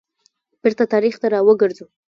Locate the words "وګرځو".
1.45-1.85